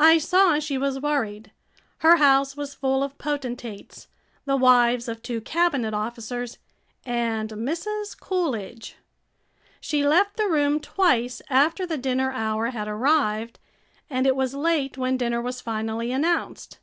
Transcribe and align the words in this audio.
I 0.00 0.18
saw 0.18 0.58
she 0.58 0.76
was 0.76 0.98
worried. 0.98 1.52
Her 1.98 2.16
house 2.16 2.56
was 2.56 2.74
full 2.74 3.04
of 3.04 3.16
potentates, 3.16 4.08
the 4.44 4.56
wives 4.56 5.06
of 5.06 5.22
two 5.22 5.40
cabinet 5.40 5.94
officers, 5.94 6.58
and 7.06 7.48
Mrs. 7.50 8.18
Coolidge. 8.18 8.96
She 9.80 10.04
left 10.04 10.36
the 10.36 10.48
room 10.48 10.80
twice 10.80 11.40
after 11.48 11.86
the 11.86 11.96
dinner 11.96 12.32
hour 12.32 12.70
had 12.70 12.88
arrived, 12.88 13.60
and 14.10 14.26
it 14.26 14.34
was 14.34 14.52
late 14.52 14.98
when 14.98 15.16
dinner 15.16 15.40
was 15.40 15.60
finally 15.60 16.10
announced. 16.10 16.80